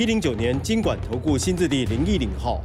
[0.00, 2.62] 一零九年经管投顾新字地零一零号。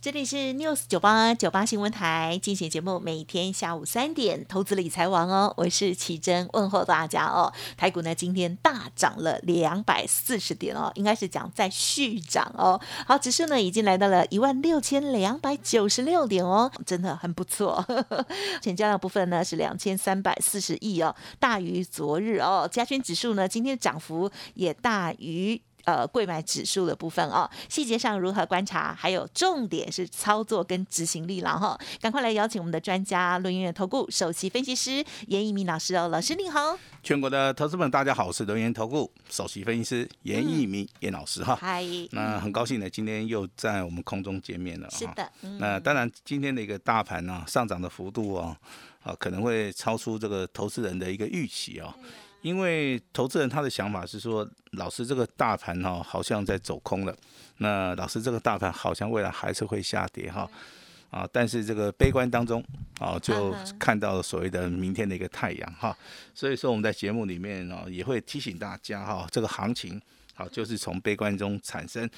[0.00, 7.52] 这里是 News 九八九八新闻台进行节目，每天下午三点，投资理财王哦，我是奇珍，问候大家哦。
[7.76, 12.80] 台股呢今天大涨了两百四十点哦，应该是讲在续涨哦。
[13.04, 17.84] 好，指数呢已经来到了一万六千两百九十六点哦，真的很不错。
[18.62, 22.68] 成交量部分呢是两千三百四十亿哦，大于昨日哦。
[22.70, 25.60] 加权指数呢今天涨幅也大于。
[25.86, 28.92] 呃，贵买指数的部分哦，细节上如何观察？
[28.92, 31.78] 还有重点是操作跟执行力了哈。
[32.00, 36.76] 赶快来邀请我们的专家，轮源投顾首席分析师严一鸣老师哦，老师你好。
[37.04, 41.54] 全国的投资们，大家好，我是轮源投顾首席分析师严一鸣严老师哈。
[41.54, 44.90] 嗨，那很高兴呢，今天又在我们空中见面了。
[44.90, 48.56] 是的，那当然今天的一个大盘呢，上涨的幅度哦，
[49.04, 51.94] 啊，可能会超出这个投资人的一个预期哦。
[52.46, 57.12] 因为投资人他的想法是说，老师这个大盘哈好像在走空了，
[57.56, 60.48] 那老师这个大盘好像未来还是会下跌哈，
[61.10, 62.64] 啊，但是这个悲观当中
[63.00, 65.98] 啊，就看到了所谓的明天的一个太阳哈，
[66.36, 70.00] 所以说我们在节目里面啊也会提醒大家哈，这个行情
[70.34, 72.08] 好就是从悲观中产生，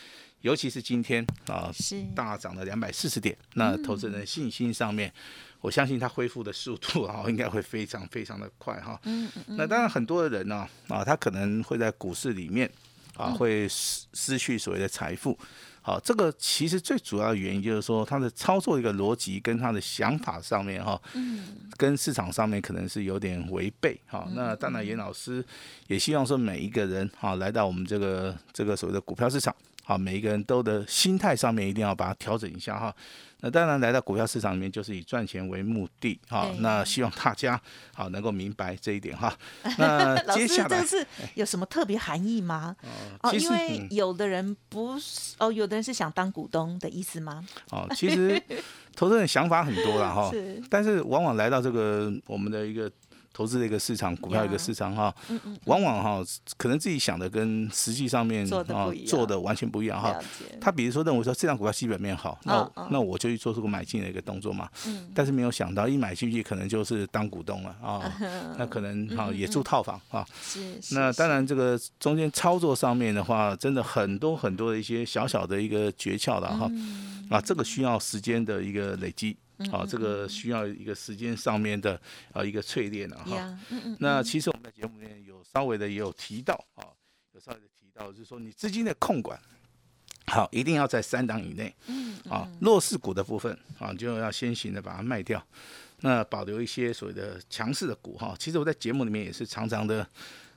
[0.41, 1.70] 尤其是今天啊
[2.14, 5.12] 大涨了两百四十点，那投资人信心上面。
[5.61, 8.97] 我相信它恢复的速度啊， 应该会非常非常的快哈。
[9.03, 9.56] 嗯嗯。
[9.56, 12.70] 那当然，很多的人呢啊，他可能会在股市里面
[13.17, 15.36] 啊，会失失去所谓的财富。
[15.83, 24.01] 好，这个其实最主要的原因就是说，他的操作一个逻辑跟他的想法上面哈，嗯，跟市场上面可能是有点违背。
[24.07, 25.45] 哈，那当然，严老师
[25.89, 29.52] 也希望说每一个人哈，来到我们这个这个所谓的股票市场，
[29.89, 32.95] 好，每一个人都的心态上面一定要把它调整一下哈。
[33.41, 36.51] 那当然，来到股票市场里面就是以赚钱为目的哈。
[36.59, 37.59] 那希望大家
[37.95, 39.35] 好能够明白这一点哈。
[39.79, 41.07] 那接下来这是
[41.37, 42.77] 有什么特别含义吗？
[43.23, 47.43] 哦，因为有的人不是哦，有的人是想当股东的意思吗？
[47.70, 48.39] 哦，其实
[48.95, 50.29] 投资人想法很多了哈。
[50.37, 50.63] 是。
[50.69, 52.93] 但是往往来到这个我们的一个。
[53.39, 55.15] 投资的一个市场，股票一个市场哈，
[55.67, 56.21] 往往哈
[56.57, 60.19] 可能自己想的跟实际上面啊做的完全不一样哈。
[60.61, 64.69] 他比如说认为说这张股票基本面好，那那我就去做出个买进的一个动作嘛。
[65.15, 68.13] 但是没有想到一买进去可能就是当股东了啊，
[68.59, 70.27] 那可能哈也住套房啊。
[70.43, 70.77] 是。
[70.91, 76.69] 那当然这个中间操作上面的话，真的很多很多的一些小小的一个诀窍的哈。
[77.31, 79.37] 啊，这个需要时间的一个累积。
[79.73, 82.01] 啊，这个需要一个时间上面的
[82.33, 83.58] 啊一个淬炼了哈。
[83.98, 86.86] 那其实我们在节目里面有稍微的也有提到啊，
[87.33, 89.41] 有稍微的提到，就是说你资金的控管
[90.27, 91.74] 好，一定要在三档以内。
[91.86, 92.08] 嗯。
[92.29, 95.42] 啊，弱势股的部分啊，就要先行的把它卖掉，
[96.01, 98.35] 那保留一些所谓的强势的股哈。
[98.39, 100.07] 其实我在节目里面也是常常的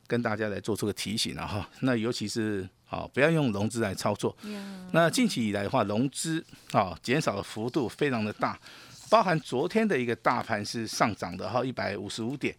[0.06, 1.70] 跟大家来做出个提醒了哈。
[1.80, 4.36] 那尤其是啊，不要用融资来操作。
[4.92, 8.60] 那近期以来的话，融资啊减少的幅度非常的大。
[9.12, 12.56] 包含昨天的一个大盘是上涨的哈，一百五十五点，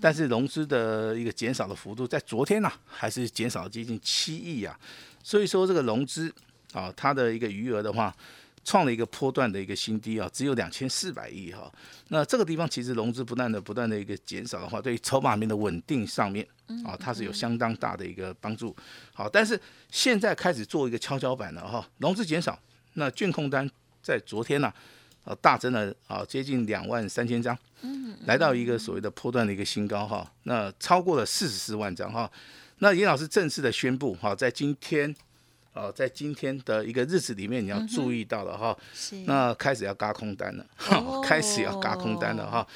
[0.00, 4.74] 但是融资的一个减少的幅度在昨天呢，还是减少接近七亿啊，
[5.22, 6.34] 所以说这个融资
[6.72, 8.16] 啊，它的一个余额的话，
[8.64, 11.70] 创了一个波段的一个新低啊，只有两千四百亿哈。
[12.08, 16.42] 那这个地方其实融资不断的不断的一个减少的话，对于筹码面的稳定上面
[16.82, 18.74] 啊，它是有相当大的一个帮助。
[19.12, 19.60] 好，但是
[19.90, 22.58] 现在开始做一个跷跷板了哈，融资减少，
[22.94, 23.70] 那券控单
[24.02, 24.66] 在昨天呢？
[24.68, 24.74] 啊，
[25.36, 32.30] 大增了啊，接近两万三千张，嗯，来到一个所谓的波段的一个新高哈，那超过了四十四万张哈，
[32.78, 35.14] 那严老师正式的宣布哈，在今天，
[35.72, 38.76] 啊，在今天的一个日子里面，你要注意到了哈，
[39.26, 42.66] 那开始要嘎空单了，哈，开始要嘎空单了哈，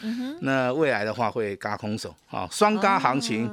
[0.40, 3.50] 那未来的话会嘎空手，啊，双嘎行情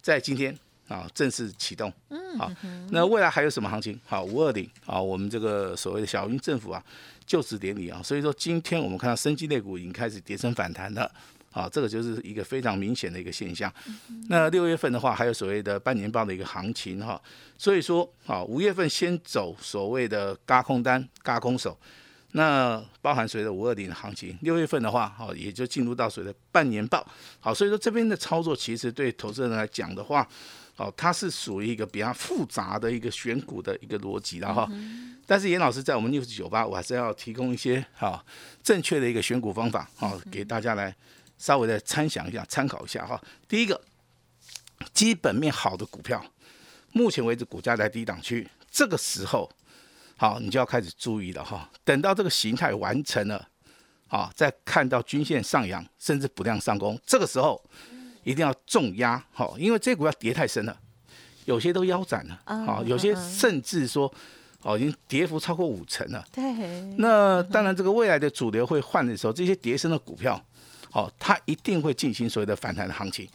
[0.00, 0.56] 在今天
[0.88, 2.50] 啊正式启动，嗯，好，
[2.90, 3.98] 那未来还有什么行情？
[4.06, 6.82] 好，五二零啊，我们这个所谓的小云政府啊。
[7.28, 11.08] 就职典礼啊，所以说今天我们看到生机类股已经开始跌升反弹了，
[11.52, 13.70] 啊，这个就是一个非常明显的一个现象。
[14.30, 17.20] 那六月份的话，还有所谓的半年报的一个行情哈，
[17.58, 21.78] 所以说啊，五月份先走所谓的嘎空单、嘎空手，
[22.32, 24.36] 那包含所谓的五二零的行情。
[24.40, 27.06] 六月份的话，好也就进入到所谓的半年报，
[27.40, 30.26] 好，所以说这边的操作其实对投资人来讲的话，
[30.78, 34.70] 哦，它是属于一个比较复杂的一个选股的一个逻辑的哈。
[35.26, 38.24] 但是严老师在我们六十九八，我还是要提供一些哈
[38.62, 40.94] 正确的一个选股方法哈，给大家来
[41.36, 43.20] 稍微的参详一下、参考一下哈。
[43.48, 43.80] 第一个，
[44.94, 46.24] 基本面好的股票，
[46.92, 49.50] 目前为止股价在低档区，这个时候
[50.16, 51.68] 好，你就要开始注意了哈。
[51.84, 53.48] 等到这个形态完成了，
[54.06, 57.60] 啊，再看到均线上扬，甚至补量上攻，这个时候。
[58.28, 60.78] 一定要重压，好，因为这股要跌太深了，
[61.46, 64.12] 有些都腰斩了，好，有些甚至说，
[64.60, 66.22] 哦，已经跌幅超过五成了。
[66.30, 66.42] 对。
[66.98, 70.38] 那当然，这个未来的主流会换的时候，这些跌升的股票，
[70.92, 73.26] 哦，它一定会进行所谓的反弹的行情，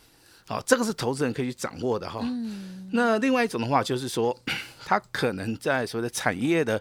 [0.48, 2.20] 好，这个是投资人可以去掌握的哈。
[2.22, 2.88] 嗯。
[2.94, 4.38] 那另外一种的话，就是说，
[4.86, 6.80] 它可能在所谓的产业的。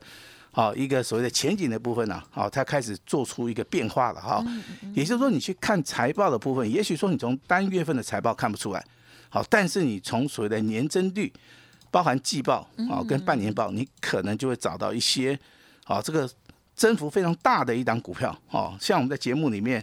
[0.52, 4.44] 好，一个所谓的前景的部分呢，好，它开始做出一个变化了哈。
[4.94, 8.84] 也就是说，你去看财报的部分，也许说你从单月份的财报看不出来，
[9.30, 11.32] 好，但是你从所谓的年增率，
[11.90, 15.38] 包含季报啊跟半年报，你可能就会找到一些，
[15.84, 16.30] 好这个。
[16.74, 19.82] 增幅非常大的一档股票哦，像我们在节目里面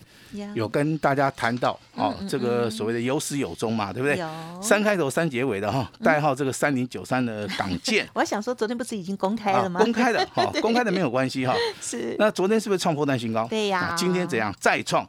[0.53, 4.21] 有跟大家谈到哦，这个所谓的有始有终嘛，对不对？
[4.61, 8.09] 三开头三结尾的哈，代号这个三零九三的港建。
[8.15, 9.79] 我想说，昨天不是已经公开了吗？
[9.79, 11.55] 公开的 哈，公开的没有关系哈。
[11.79, 12.15] 是。
[12.17, 13.47] 那昨天是不是创破断新高？
[13.47, 13.93] 对呀。
[13.95, 15.07] 今天怎样再创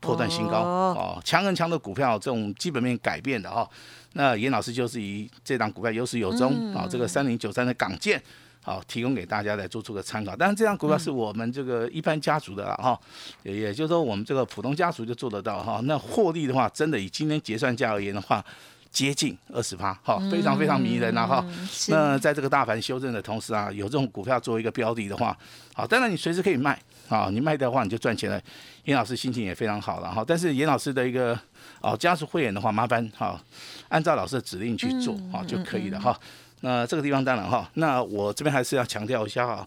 [0.00, 0.58] 破断新高？
[0.58, 3.66] 哦，强很强的股票，这种基本面改变的哈。
[4.14, 8.20] 那严老师就是以这档股票有始有终啊，这个三零九三的港建。
[8.62, 10.36] 好，提供给大家来做出个参考。
[10.36, 12.98] 但是这张股票是我们这个一般家族的哈，
[13.42, 15.80] 也也就是说我们这个普通家族就做得到哈。
[15.84, 18.44] 那获利的话，真的以今天结算价而言的话，
[18.90, 21.44] 接近二十趴，哈，非常非常迷人啊哈。
[21.88, 25.34] 那在这个大盘修正的同时啊，有这种股票作为一个标的的话，
[25.72, 26.78] 好，当然你随时可以卖
[27.08, 28.38] 啊，你卖的话你就赚钱了。
[28.84, 30.24] 严老师心情也非常好了哈。
[30.26, 31.38] 但是严老师的一个
[31.80, 33.40] 哦家族会员的话，麻烦哈，
[33.88, 36.18] 按照老师的指令去做啊就可以了哈。
[36.60, 39.66] 那这个地方当然哈，那我这边还是要强调一下哈，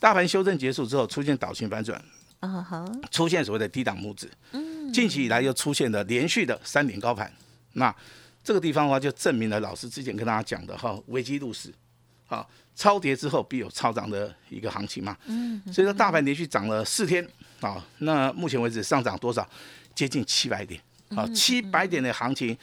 [0.00, 2.02] 大盘修正结束之后出现倒型反转，
[2.40, 7.32] 啊哈，出现所谓的低档拇指，嗯，近期以来又出现了连续的三点高盘，
[7.74, 7.94] 那
[8.42, 11.72] 这个地方的话就证明了老师之前跟大家讲的哈，危机入市，
[12.26, 17.24] 啊，超跌之后必有超涨的一个行情嘛，嗯，所以说大盘连续涨了四天，
[17.60, 19.48] 啊，那目前为止上涨多少？
[19.94, 20.80] 接近七百点，
[21.10, 22.56] 啊，七百点的行情，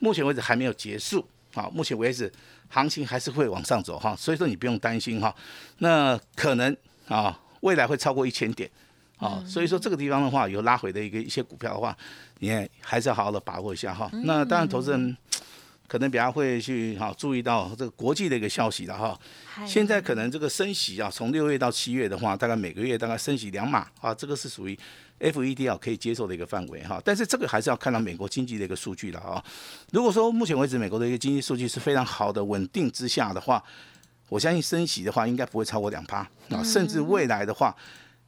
[0.00, 2.30] 目前为止还没有结束，啊，目前为止。
[2.72, 5.34] 行情还是会往上走哈，所以说你不用担心哈。
[5.78, 6.74] 那可能
[7.06, 8.68] 啊，未来会超过一千点
[9.18, 11.94] 啊，所以说这个地方的话，有拉回的一个一些股票的话，
[12.38, 14.10] 你还是要好好的把握一下哈。
[14.24, 15.14] 那当然，投资人
[15.86, 19.20] 可能比较会去哈注意到这个国际的一个消息了哈。
[19.66, 24.78] 现在可能这个升息啊，从六月到七月的话，大概每个月大概升息两码啊，这个是属于。
[25.22, 29.42] F E D 啊可以接受的一个范围哈，但是这个还是要看到美国经济的一个数据了啊。
[29.92, 33.62] 如果说目前为止美国的一个经济数据是非常好的稳定之下的话，
[34.28, 36.18] 我相信升息的话应该不会超过两趴
[36.50, 37.74] 啊，甚至未来的话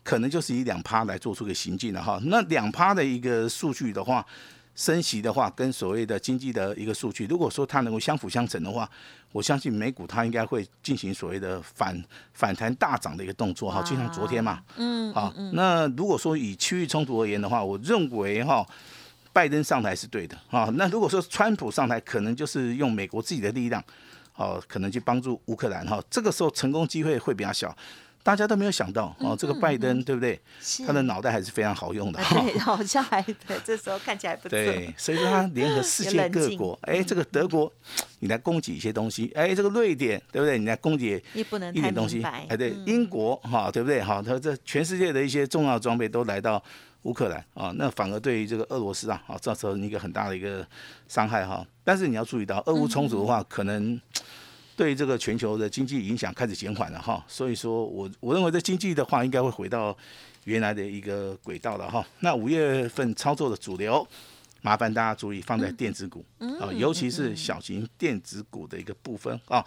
[0.02, 2.20] 可能就是以两趴来做出个行进的哈。
[2.24, 4.24] 那两趴的一个数据的话。
[4.74, 8.88] 升息的话，跟所谓的经济的一个数据，如果说它能够相辅相成的话，
[9.30, 18.66] 我相信美股它应该会进行所谓的反反弹大涨的一个动作哈，就像昨天嘛，嗯，好，那如果说以区域冲突而言的话，我认为哈，
[19.32, 23.82] 拜登上台是对的啊，那如果说川普上台，可能就是用美国自己的力量，
[24.34, 27.76] 哦，可能去帮助乌克兰哈，这个时候成功机会会比较小。
[28.24, 30.40] 大家都没有想到哦，这个拜登对不对？
[30.86, 32.18] 他的脑袋还是非常好用的。
[32.32, 34.50] 对，好像还对，这时候看起来不错。
[34.50, 37.70] 对，所以说他联合世界各国，哎，这个德国，
[38.20, 40.58] 你来供给一些东西，哎，这个瑞典，对不对？
[40.58, 44.02] 你来供给一不能一点东西，哎，对，英国哈，对不对？
[44.02, 46.60] 哈，他这全世界的一些重要装备都来到
[47.02, 50.66] 乌克兰啊，那反而对于这个俄罗斯啊，啊，造成一个很大的一个
[51.08, 51.62] 伤害哈。
[51.84, 54.00] 但是你要注意到，俄乌冲突的话，可能。
[54.76, 59.96] 对这个全球的经济影响开始减缓了哈，所以说我我认为这经济的话应该会回到
[60.44, 62.06] 原来的一个轨道了哈。
[62.20, 64.06] 那五月份操作的主流。
[64.64, 66.24] 麻烦大家注意放在电子股
[66.58, 69.62] 啊，尤其是小型电子股的一个部分啊。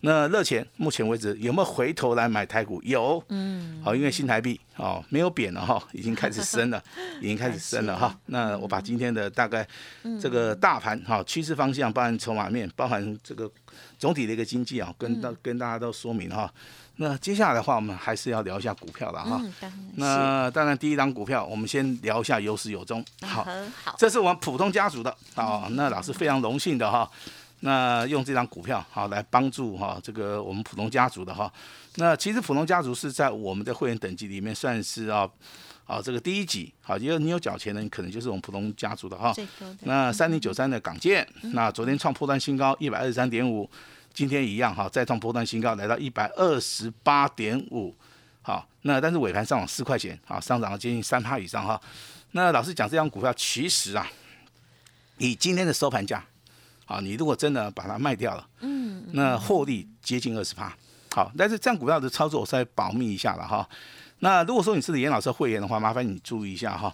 [0.00, 2.82] 那热钱目前为止有没有回头来买台股？
[2.82, 6.82] 有，嗯，好，因为新台币哦没有贬了哈，已经开始升了，
[7.22, 8.18] 已经开始升了哈。
[8.26, 9.64] 那我把今天的大概
[10.20, 13.48] 这个大盘哈趋势方向，包含筹码面，包含这个
[14.00, 16.52] 总体的一个经济啊，跟到跟大家都说明哈。
[17.02, 19.40] 那接下来的话，我们还是要聊一下股票了哈。
[19.94, 23.02] 那当然，第一张股票，我们先聊一下有始有终。
[23.22, 23.42] 好，
[23.82, 25.66] 好，这是我们普通家族的啊。
[25.70, 27.10] 那老师非常荣幸的哈。
[27.60, 31.50] 那用这张股票好来帮助哈这个我们普通家族的哈。
[31.94, 35.26] 那其实普通家族是在我们的会员等级里面算是啊
[35.84, 39.34] 好，这个第一级，好，因为你有缴钱的，你可能就是我们普通家族的哈。
[39.84, 43.68] 那三零九三的港建，那昨天创破断新高一百二十三点五，
[44.12, 47.94] 今天一样哈，再创波段新高，来到一百二十八点五。
[48.42, 51.80] 好，那但是尾盘上涨四块钱，好，上涨了接近三趴以上哈。
[52.32, 54.10] 那老师讲这张股票，其实啊，
[55.18, 56.24] 以今天的收盘价，
[56.86, 60.74] 啊，你如果真的把它卖掉了，嗯，那获利接近二十趴。
[61.12, 63.68] 好，但是这样股票的操作我稍微保密一下了哈。
[64.20, 66.92] 那如果说你是严老师会员的话，麻烦你注意一下哈。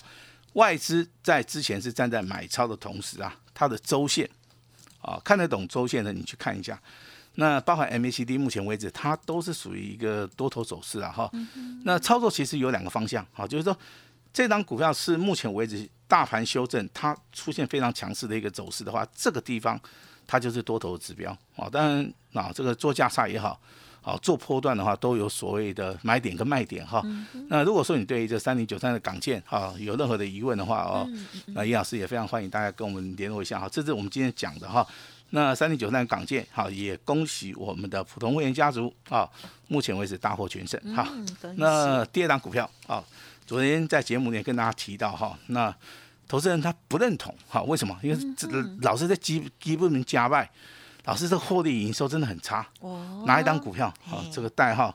[0.54, 4.28] 外资在之前是站在买超的同时啊，它的周线
[5.00, 6.80] 啊看得懂周线的，你去看一下。
[7.37, 11.31] 那包含 MACD，目前为止它都是属于一个多头走势啊哈。
[11.85, 13.76] 那操作其实有两个方向哈，就是说
[14.33, 19.81] 这张股票是目前为止大盘修正它出现非常强势的一个走势的话，这个地方
[20.26, 21.69] 它就是多头指标啊。
[21.71, 23.59] 当然啊，这个做价差也好。
[24.02, 27.02] 好，做波段的话都有所谓的买点跟卖点哈。
[27.49, 31.05] 那如果说你对这三零九三的港建哈有任何的疑问的话哦，
[31.47, 33.69] 那叶老师也非常欢迎大家跟我们联络一下哈。
[33.69, 34.87] 这是我们今天讲的哈。
[35.30, 39.28] 那三零九三港建好，也恭喜我们的普通会员家族啊，
[39.68, 41.06] 目前为止大获全胜哈。
[41.56, 43.02] 那第二档股票啊，
[43.47, 45.75] 昨天在节目里跟大家提到哈，那
[46.28, 47.99] 投资人他不认同哈，为什么？
[48.02, 48.49] 因为这
[48.83, 50.50] 老是在基基本面加败。
[51.04, 52.66] 老是，这获利营收真的很差。
[52.80, 53.23] 哦。
[53.28, 54.92] 拿一档股票，啊，这个代号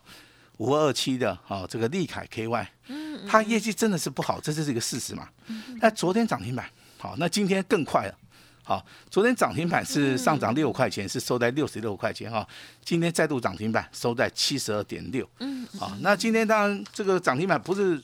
[0.58, 5.30] 五二七的，好，这个利凯 KY，嗯，它业绩真的是不好，这就是一个事实嘛。
[5.48, 5.80] 嗯。
[5.82, 8.16] 那昨天涨停板，好，那今天更快了，
[8.64, 12.48] 好，昨天涨停板是上涨六块钱，是收在六十六块钱哈。
[12.84, 15.28] 今天再度涨停板，收在七十二点六。
[15.40, 15.68] 嗯。
[15.80, 18.02] 好，那今天当然这个涨停板不是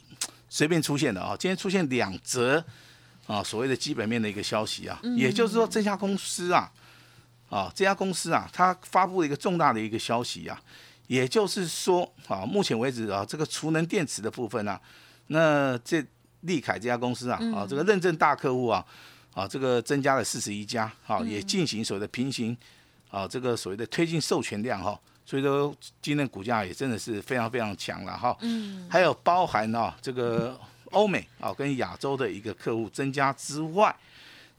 [0.49, 2.63] 随便出现的啊，今天出现两则
[3.25, 6.71] 啊所谓的基本面的一个消息啊，也就是说这家公司啊。
[7.49, 10.61] 啊，这家公司啊，它发布了一个重大的一个消息啊，
[11.07, 14.77] 也就是说，啊，目前为止啊，这个储能电池的部分啊，
[15.27, 16.05] 那这
[16.41, 18.85] 利凯这家公司啊，啊，这个认证大客户啊，
[19.37, 22.57] 啊，这个增加了四十一家，啊，也进行所谓的平行，
[23.11, 33.95] 啊，这个所谓的推进授权量哈，所以说今天股价也真的是非常非常强了哈，嗯，还有包含啊，这个欧美啊跟亚洲的一个客户增加之外。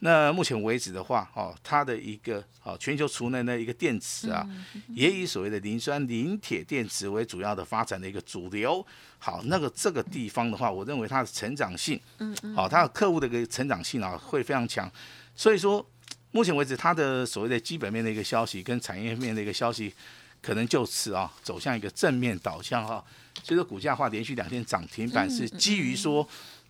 [0.01, 4.49] 那目前为止的话，哦，它的一个哦全球储能的一个电池啊，
[4.95, 8.85] 也以所谓的磷酸磷铁电池为主要的发展的一个主流。
[9.19, 14.89] 好，那个这个地方的话，我认为它的成长性，嗯嗯，好，它的客户的一个成长性啊会非常强。
[15.35, 15.85] 所以说，
[16.31, 19.93] 目前为止它的所谓的基本面的一个消息跟产业面的一个消息，
[20.41, 23.05] 可能就此啊走向一个正面导向哈。
[23.43, 26.29] 所以说股价话连续两天涨停板是基于说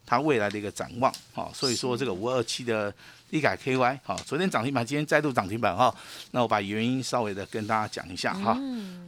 [0.09, 2.91] 它未来的一个展望，好，所以说这个五二七的。
[3.31, 5.95] 力改 KY 好，昨天涨停板，今天再度涨停板哈。
[6.31, 8.59] 那我把原因稍微的跟大家讲一下哈。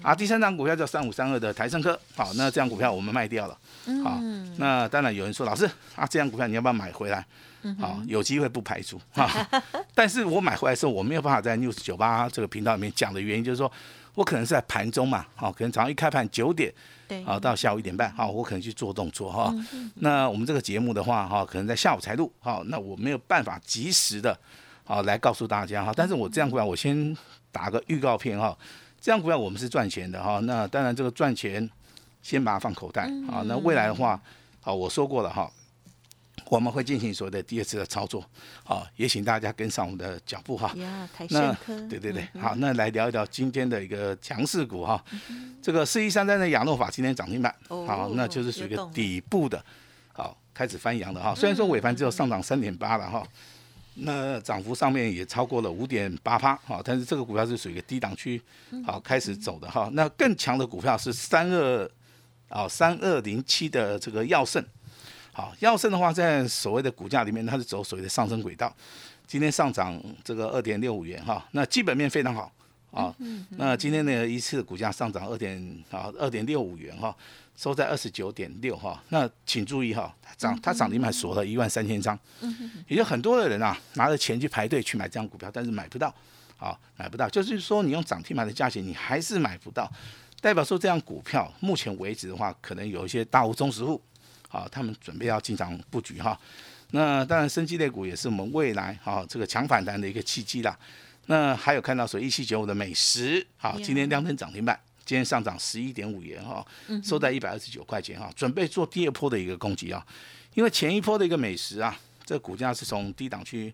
[0.03, 3.57] 啊，第三张股票叫三五三二的台盛科，好，那这张股票我们卖掉了。
[4.05, 4.21] 好，
[4.59, 5.65] 那当然有人说老师
[5.97, 7.25] 啊，这张股票你要不要买回来？
[7.79, 9.27] 好，有机会不排除哈。
[9.97, 13.73] 但是我买回来的时候，我没有办法在 News 九八这个频道里面讲的原因，就是说
[14.15, 16.73] 我可能是在盘中嘛，好，可能早上一开盘九点。
[17.09, 19.53] 对好，到下午一点半，好，我可能去做动作哈。
[19.97, 24.39] 那我们这个节目的话，哈，可能在下午才录，好，那我没有办法及时的，
[24.85, 25.93] 好来告诉大家哈。
[25.97, 27.17] 但是我这样股票，我先
[27.51, 28.57] 打个预告片哈。
[29.01, 30.39] 这样股票我们是赚钱的哈。
[30.45, 31.69] 那当然这个赚钱，
[32.23, 33.43] 先把它放口袋啊。
[33.47, 34.21] 那未来的话，
[34.61, 35.51] 好，我说过了哈。
[36.51, 38.29] 我们会进行所谓的第二次的操作，
[38.65, 40.75] 好，也请大家跟上我们的脚步哈。
[41.31, 41.57] 那
[41.89, 45.03] 对对对，好，那来聊一聊今天的一个强势股哈。
[45.63, 49.65] 这个四一三三的亚诺法今天涨停板，好，那就是属于一个底部的，
[50.13, 51.33] 好，开始翻扬的哈。
[51.37, 53.25] 虽然说尾盘只有上涨三点八了哈，
[53.95, 58.43] 那涨幅上面也超过了五点八趴，哈，但是这个股票是属于一个低档区，
[58.85, 59.89] 好，开始走的哈。
[59.93, 61.89] 那更强的股票是三二，
[62.49, 64.61] 啊，三二零七的这个药盛。
[65.33, 68.75] 好，药盛的话，在所谓的股价里面，它是走所谓的上升轨道。
[69.27, 72.51] 今天上涨这个二点六五元哈，那基本面非常好
[72.91, 73.15] 啊。
[73.51, 75.57] 那今天呢一次股价上涨二点
[75.89, 77.17] 啊二点六五元哈，
[77.57, 79.01] 收在二十九点六哈。
[79.11, 82.19] 那请注意哈，涨它涨停板锁了一万三千张，
[82.89, 86.13] 也就很多的人啊拿着钱去排队去买这张股票，但是买不到，
[86.59, 89.89] 啊买不到，就是说你用涨停板的价钱你还是买不到，
[90.41, 94.03] 代表说这样股票目前为止的话，可能有一些大户中实户。
[94.53, 96.37] 好，他们准备要进场布局哈。
[96.91, 100.77] 那当然，生机类股也是我们未来哈这个强反弹的一个契机啦。
[101.27, 106.67] 那还有看到说一七九五的美食，好，今天亮灯涨停板，今天上涨十一点五元哈，
[107.01, 110.05] 收在一百二十九块钱哈，准备做第二波的一个攻击啊。
[110.55, 113.73] 因为前一波的一个美食啊，这股价是从低档区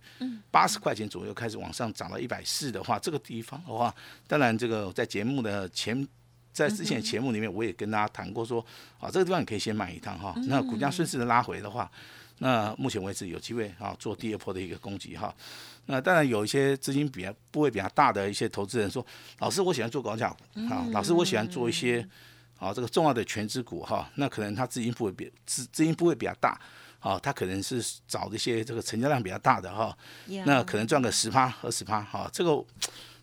[0.51, 3.95] 八十块钱左右开始往上涨到一百四的话，这个地方的话，
[4.27, 6.07] 当然这个在节目的前。
[6.57, 8.65] 在之前节目里面我也跟大家谈过，说
[8.99, 10.35] 啊这个地方你可以先买一趟哈。
[10.47, 11.91] 那股价顺势的拉回的话，
[12.39, 15.35] 那目前为止有机会啊做第二波的一个攻击哈。
[15.85, 19.05] 那当然有一些资金比较部位比较大的一些投资人说，
[19.41, 22.01] 老师我喜欢做高价股啊，老师我喜欢做一些
[22.59, 24.11] 啊这个重要的全资股哈。
[24.15, 26.59] 那可能他资金部位比资资金部位比较大。
[26.99, 29.97] 啊，他可能是找一些这个成交量比较大的哈，
[30.45, 32.29] 那可能赚个十趴二十趴哈。
[32.33, 32.65] 这个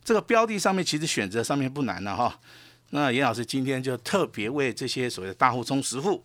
[0.05, 2.39] 这个标的上面其实选择上面不难的哈。
[2.93, 6.23] 那严老师今天就特别为这些所谓的大户中实户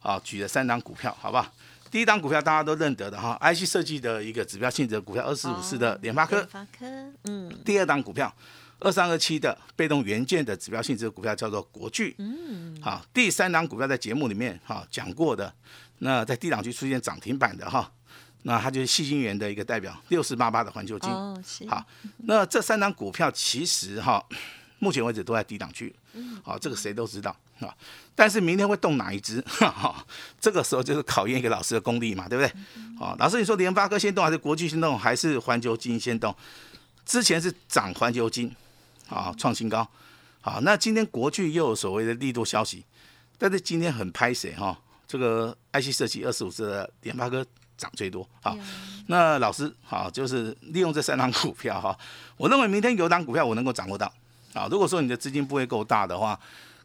[0.00, 1.46] 啊举了三档股票，好不好？
[1.90, 6.36] 第一档股票大家都认得的哈，IC 设计的一个指标性质的股票二四五四的联发科。
[6.36, 7.52] 联发科，嗯。
[7.66, 8.34] 第二档股票
[8.78, 12.14] 二三二七的被动元件的指标性质的股票叫做国巨。
[12.18, 12.80] 嗯。
[12.80, 15.52] 好，第三档股票在节目里面哈讲过的。
[15.98, 17.92] 那在低档区出现涨停板的哈，
[18.42, 21.10] 那它就是细晶圆的一个代表，六四八八的环球金。
[21.10, 21.68] 哦，是。
[21.68, 21.84] 好，
[22.24, 24.22] 那这三档股票其实哈，
[24.78, 25.94] 目前为止都在低档区。
[26.12, 26.40] 嗯。
[26.44, 27.74] 好，这个谁都知道啊。
[28.14, 29.40] 但是明天会动哪一只？
[29.60, 30.04] 哈，
[30.40, 32.52] 这个时候就是考验一个老师的功力嘛，对不对？
[32.98, 36.34] 好，老师你说联发科先动还是国际先动还是环球金先动？
[37.04, 38.54] 之前是涨环球金，
[39.08, 39.86] 啊，创新高。
[40.40, 42.84] 好，那今天国巨又有所谓的力度消息，
[43.38, 44.78] 但是今天很拍谁哈？
[45.08, 47.46] 这个 IC 设计二十五只的联发科
[47.78, 48.58] 涨最多，好，
[49.06, 51.96] 那老师好，就是利用这三档股票哈，
[52.36, 54.12] 我认为明天有档股票我能够掌握到，
[54.56, 56.38] 啊，如果说你的资金不会够大的话，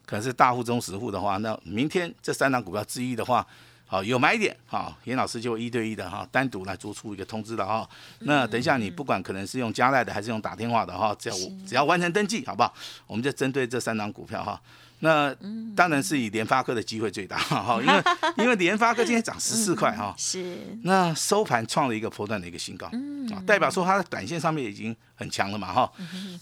[0.04, 3.46] 可能是大户中实户的话，那明天这三档股票之一的话，
[3.92, 7.86] 好有买点，好，严老师就一对一的哈，单独来做出一个通知了哈，
[8.20, 12.72] 那等一下你不管可能是用加赖的还是用打电话的哈，只要我只要完成登记，好不好？
[13.06, 14.58] 我们就针对这三档股票哈。
[15.00, 15.34] 那
[15.76, 18.02] 当然是以联发科的机会最大哈，因为
[18.42, 20.56] 因为联发科今天涨十四块哈，是。
[20.84, 25.92] 那收盘创了一个波段的一个新高，啊，代表说它的短线上面已经很强了嘛哈，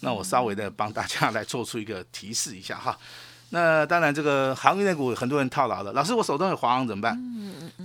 [0.03, 2.97] 那我稍微的帮大家来做出一个提示一下哈，
[3.51, 7.17] 那当然这个航运类股很多人套牢了，老师我手中有华航怎么办？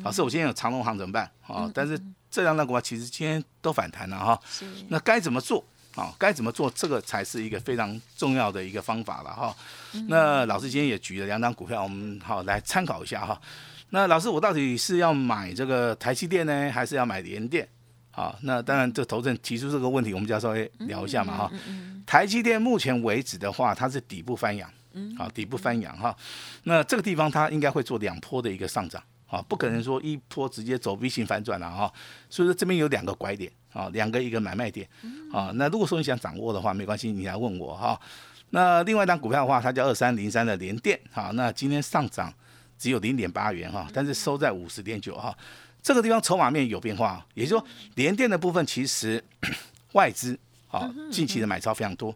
[0.03, 1.29] 老师我今天有长隆航怎么办？
[1.47, 1.99] 啊，但是
[2.31, 4.39] 这两档股票其实今天都反弹了哈，
[4.87, 5.63] 那该怎么做？
[5.95, 6.69] 啊，该怎么做？
[6.75, 9.55] 这个才是一个非常重要的一个方法了哈。
[10.07, 13.39] 那老师今天也举了两张股票，我们好来参考一下哈。
[13.91, 17.67] 那老师，我到底是要买这个台积电呢，还是要买联电？
[18.11, 21.51] 好，那当然，这投资人提出这个问题，我们就要稍微聊一下嘛哈。
[22.05, 24.69] 台积电目前为止的话，它是底部翻扬，
[25.17, 26.15] 好，底部翻扬哈。
[26.63, 31.91] 那这个地方它应该会做两波的一个上涨，啊，不可能说一波直接走 V 型反转了哈。
[32.29, 33.51] 所以说这边有两个拐点。
[33.75, 34.87] 啊，两个一个买卖点，
[35.33, 37.99] 啊，那如果说你想掌握的话，没关系，你来问我哈。
[38.51, 42.33] 那另外一张股票的话，它叫二三零三的联电，哈，那今天上涨
[42.77, 45.37] 只有零点八元哈，但是收在五十点九哈，
[45.83, 49.21] 这个地方筹码面有变化，也就是说联电的部分其实
[49.91, 50.39] 外资
[50.77, 52.15] 啊近期的买超非常多，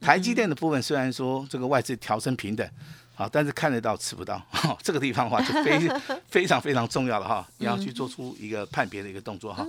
[0.00, 2.68] 台积电的部分虽然说这个外资调升平等。
[3.18, 4.40] 啊，但是看得到吃不到，
[4.80, 5.76] 这个地方的话就非
[6.30, 9.66] 非常非常重要了哈，你要去做出一个判别的一个动作哈。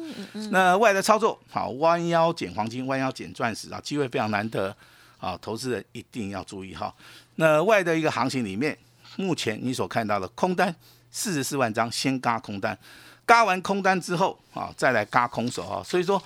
[0.52, 4.71] 那外的操作，好，弯腰捡黄金，弯腰捡钻石啊，机会非常难得
[5.19, 6.93] 啊，投资人一定要注意哈。
[7.38, 8.78] 那外的一个行情里面，
[9.15, 10.75] 目前你所看到的空单
[11.10, 12.78] 四十四万张，先嘎空单，
[13.25, 16.21] 嘎完空单之后啊，再来嘎空手啊，所以说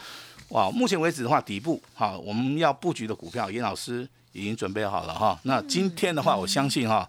[0.54, 4.08] 哇，目前为止的话，底部哈，我们要布局的股票，严老师。
[4.36, 7.08] 已经准备好了哈，那今天的话，我相信哈，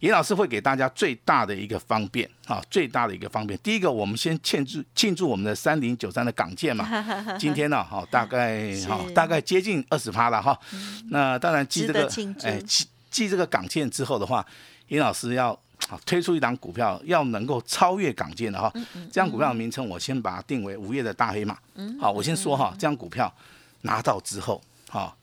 [0.00, 3.56] 严老师会给大家最大的一个方便哈，最大的一个方便。
[3.62, 6.84] 第一个，我们先庆祝庆祝我们的三零九三的港建嘛，
[7.38, 10.58] 今天呢，哈，大概 哈，大概接近二十趴了哈。
[11.10, 12.10] 那当然记这个，
[12.42, 14.44] 哎，记记这个港建之后的话，
[14.88, 15.56] 严老师要
[16.06, 18.72] 推出一档股票，要能够超越港建的哈。
[19.12, 21.56] 这样股票的名称，我先把它定为五月的大黑马。
[22.00, 23.32] 好，我先说哈，这样股票
[23.82, 25.14] 拿到之后，哈。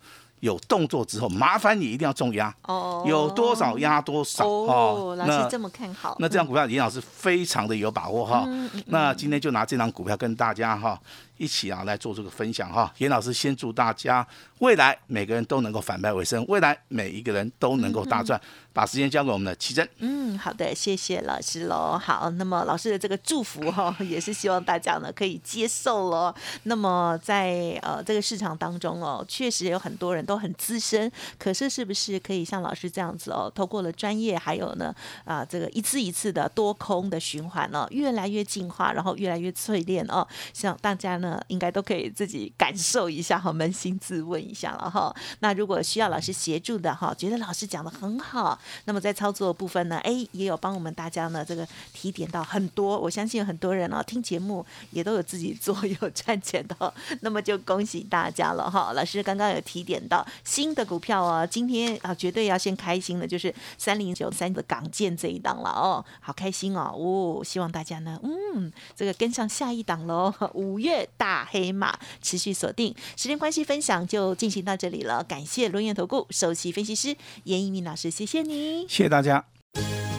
[0.42, 5.16] 有动作之后，麻烦你一定要重压哦，有多少压多少哦。
[5.16, 8.44] 老师这么看好，那这张股票严老师非常的有把握哈。
[8.88, 11.00] 那今天就拿这张股票跟大家哈
[11.42, 12.94] 一起啊来做这个分享哈。
[13.00, 14.26] 严老师先祝大家
[14.60, 18.40] 未来每个人都能够反败为胜，未来每一个人都能够大赚。
[18.74, 19.86] 把时间交给我们的奇珍。
[19.98, 22.00] 嗯，好的，谢谢老师喽。
[22.02, 26.34] 好，那么老师的这个祝福哈，也是希望大家呢可以接受喽。
[26.64, 45.14] 那么在呃这个市场当中哦，确实有很多人都很资深，可是是不是可以像老师这样子哦，透过了专业，还有呢啊这个一次一次的多空的循环哦，越来越进化，然后越来越淬炼哦，希望大家呢应该都可以自己感受一下哈，扪心自问一下了哈。
[45.40, 53.00] 那如果需要老师协助的哈，觉得老师讲的很好，那么在操作部分呢，哎，也有帮我们大家呢这个提点到很多。
[53.00, 58.92] 我相信有很多人哦，听节目也都有自己做 有赚钱的，那么就恭喜大家了哈。
[58.94, 72.96] 老师刚刚有提点到新的股票哦，今天啊绝对要先开心的，就是三零九三的港建这一档了哦，好开心哦，哦，希望大家呢，嗯，这个跟上下一档喽，五月大黑马持续锁定。
[73.16, 79.46] 时间关系，分享就进行到这里了，感谢龙岩投顾首席分析师严一鸣老师，谢谢你，谢谢大家。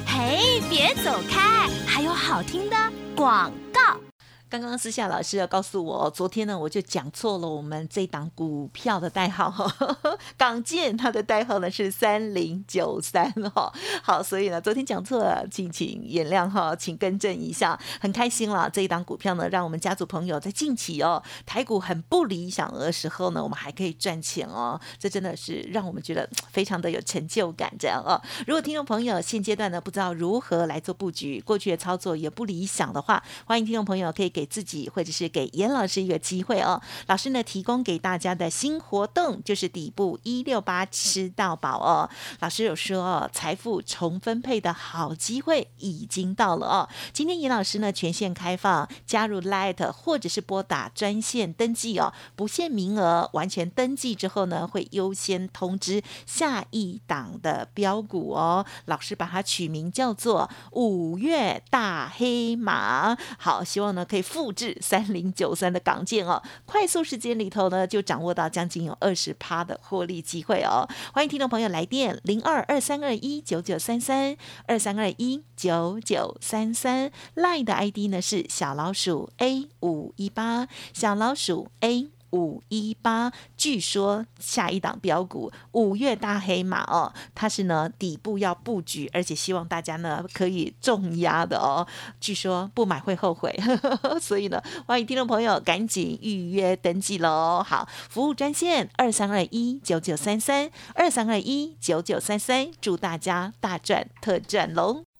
[0.07, 2.77] 嘿，别走开，还有好听的
[3.17, 4.12] 广告。
[4.53, 9.97] 刚刚私下老师要告诉我，昨天呢我就讲错了我们这档股票的代号哈，
[10.37, 28.21] 港建它的代号呢是三零九三哈，好，所以呢昨天讲错了，敬请原谅哈，请更正一下，很开心了，这一档股票呢让我们家族朋友在近期哦台股很不理想的时候呢，我们还可以赚钱哦，这真的是让我们觉得非常的有成就感这样哦。
[28.47, 34.42] 如果听众朋友现阶段呢不知道如何来做布局，过去的操作也不理想的话，欢迎听众朋友可以给。
[34.43, 42.11] 给自己或者是给严老师一个机会哦，老师呢提供给大家的新活动就是底部一六八吃到饱哦。
[42.41, 46.89] 老师有说哦，财富重分配的好机会已经到了哦。
[47.13, 58.67] 今天严老师呢全线开放加入 Light 或者是拨打专线登记哦，不限名额，完全登记之后呢会优先通知下一档的标股哦。
[58.87, 64.32] 老师把它取名叫做五月大黑马，好，希望呢可以。
[64.33, 70.89] 复制三零九三的港建哦，快速时间里头呢，就掌握到将近有二十趴的获利机会哦。
[71.13, 74.35] 欢迎听众朋友来电零二二三二一九九三三
[74.67, 82.09] 二三二一九九三三，line 的 ID 呢是小老鼠 A 五一八，小老鼠 A。
[82.33, 91.87] 五一八，据说下一档标股五月大黑马哦，它是呢底部要布局，而且希望大家呢可以重压的哦。
[92.21, 93.55] 据说不买会后悔，
[94.21, 97.63] 所以呢欢迎听众朋友赶紧预约登记喽。
[97.63, 105.05] 好，服务专线二三二一九九三三二三二一九九三三，祝大家大赚特赚喽！